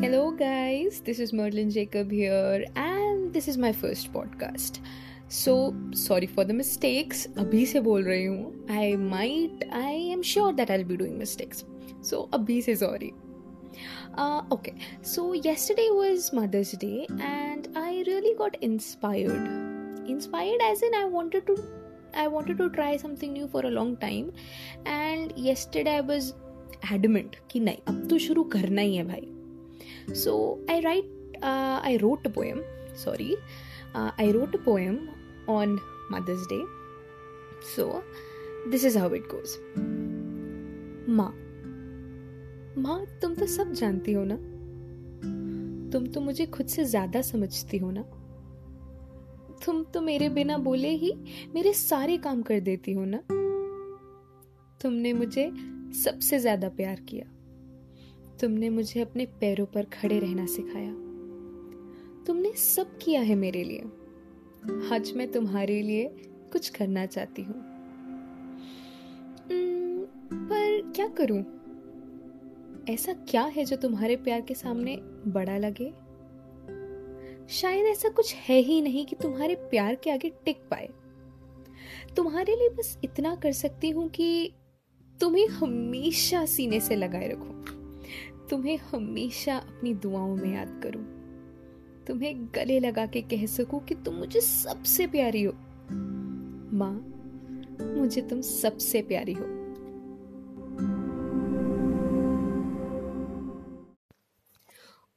[0.00, 4.78] Hello, guys, this is Merlin Jacob here, and this is my first podcast.
[5.30, 5.54] So
[5.96, 10.70] sorry for the mistakes अभी से बोल रही हूँ I might I am sure that
[10.70, 11.64] I be doing mistakes
[12.10, 13.08] so अभी से sorry
[14.54, 14.72] okay
[15.06, 21.46] so yesterday was Mother's Day and I really got inspired inspired as in I wanted
[21.46, 21.56] to
[22.16, 24.30] I wanted to try something new for a long time
[24.86, 26.32] and yesterday I was
[26.94, 29.28] adamant कि नहीं अब तो शुरू करना ही है भाई।
[30.12, 31.04] So I write,
[31.42, 32.62] uh, I wrote a poem.
[32.94, 33.36] Sorry,
[33.94, 35.10] uh, I wrote a poem
[35.46, 36.62] on Mother's Day.
[37.62, 38.02] So
[38.66, 39.58] this is how it goes.
[41.08, 41.32] माँ
[42.78, 44.34] माँ तुम तो सब जानती हो ना
[45.92, 48.02] तुम तो मुझे खुद से ज़्यादा समझती हो ना
[49.64, 51.12] तुम तो मेरे बिना बोले ही
[51.54, 53.20] मेरे सारे काम कर देती हो ना
[54.82, 55.50] तुमने मुझे
[56.04, 57.24] सबसे ज़्यादा प्यार किया
[58.40, 60.92] तुमने मुझे अपने पैरों पर खड़े रहना सिखाया।
[62.26, 63.80] तुमने सब किया है मेरे लिए।
[64.94, 66.04] आज मैं तुम्हारे लिए
[66.52, 67.54] कुछ करना चाहती हूँ।
[70.32, 71.44] पर क्या करूँ?
[72.90, 75.92] ऐसा क्या है जो तुम्हारे प्यार के सामने बड़ा लगे?
[77.48, 80.88] शायद ऐसा कुछ है ही नहीं कि तुम्हारे प्यार के आगे टिक पाए।
[82.16, 84.52] तुम्हारे लिए बस इतना कर सकती हूँ कि
[85.20, 87.77] तुम्हें हमेशा सीने से लगाए रखूँ।
[88.50, 91.04] तुम्हें हमेशा अपनी दुआओं में याद करूँ।
[92.06, 95.52] तुम्हें गले लगा के कह सकूँ कि तुम मुझे सबसे प्यारी हो।
[96.72, 96.92] माँ,
[97.96, 99.44] मुझे तुम सबसे प्यारी हो।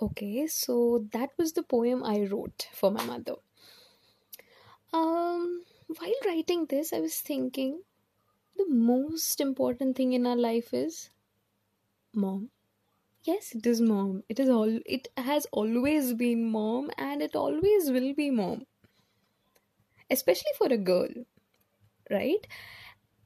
[0.00, 3.40] Okay so that was the poem I wrote for my Madhav
[5.90, 7.78] while writing this I was thinking
[8.56, 10.98] the most important thing in our life is
[12.14, 12.46] mom
[13.22, 14.24] Yes, it is mom.
[14.28, 18.66] It is all it has always been mom and it always will be mom.
[20.10, 21.08] Especially for a girl,
[22.10, 22.46] right?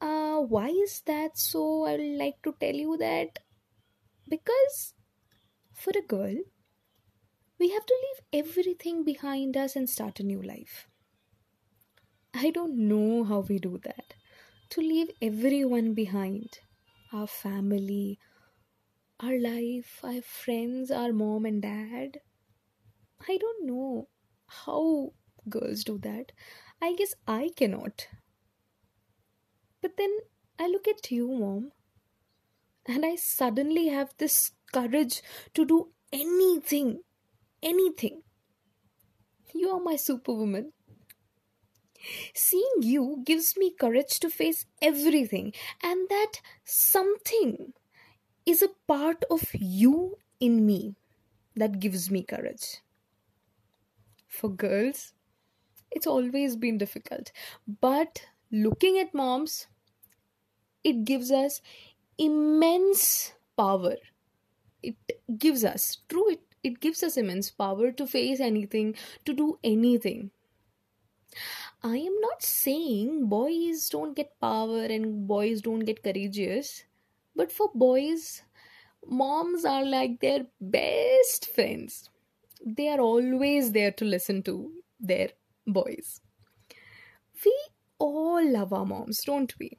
[0.00, 1.84] Uh, why is that so?
[1.84, 3.40] I would like to tell you that
[4.28, 4.94] because
[5.74, 6.36] for a girl,
[7.60, 10.88] we have to leave everything behind us and start a new life.
[12.34, 14.14] I don't know how we do that.
[14.70, 16.58] To leave everyone behind
[17.12, 18.18] our family,
[19.22, 22.20] our life, our friends, our mom and dad.
[23.28, 24.08] I don't know
[24.46, 25.12] how
[25.48, 26.32] girls do that.
[26.80, 28.06] I guess I cannot.
[29.82, 30.10] But then
[30.58, 31.72] I look at you, mom,
[32.86, 35.22] and I suddenly have this courage
[35.54, 37.00] to do anything.
[37.62, 38.22] Anything.
[39.54, 40.72] You are my superwoman.
[42.34, 45.52] Seeing you gives me courage to face everything,
[45.82, 47.74] and that something
[48.50, 50.96] is a part of you in me
[51.54, 52.78] that gives me courage.
[54.26, 55.12] For girls,
[55.90, 57.30] it's always been difficult.
[57.80, 59.68] But looking at moms,
[60.82, 61.60] it gives us
[62.18, 63.96] immense power.
[64.82, 64.96] It
[65.38, 68.96] gives us, true, it, it gives us immense power to face anything,
[69.26, 70.30] to do anything.
[71.84, 76.84] I am not saying boys don't get power and boys don't get courageous.
[77.39, 78.43] But for boys,
[79.05, 82.09] moms are like their best friends.
[82.65, 85.31] They are always there to listen to their
[85.67, 86.21] boys.
[87.45, 87.57] We
[87.99, 89.77] all love our moms, don't we?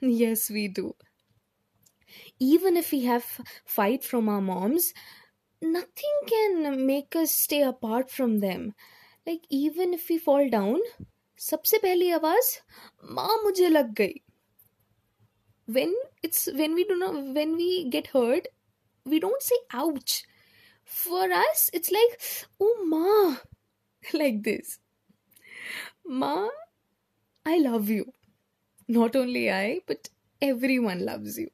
[0.00, 0.94] Yes, we do.
[2.40, 4.92] Even if we have fight from our moms,
[5.62, 8.74] nothing can make us stay apart from them.
[9.26, 10.80] Like even if we fall down,
[11.40, 12.56] सबसे पहली आवाज
[13.16, 14.14] माँ मुझे लग गई
[15.65, 18.47] when it's when we do not when we get hurt
[19.05, 20.23] we don't say ouch.
[20.83, 22.21] For us it's like
[22.59, 23.37] oh ma
[24.19, 24.79] like this.
[26.05, 26.47] Ma
[27.45, 28.11] i love you.
[28.87, 30.09] Not only i but
[30.41, 31.49] everyone loves you.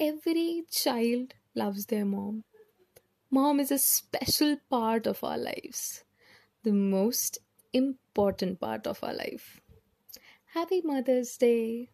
[0.00, 2.44] Every child loves their mom.
[3.30, 6.04] Mom is a special part of our lives.
[6.62, 7.38] The most
[7.72, 9.60] important part of our life.
[10.54, 11.90] Happy mother's day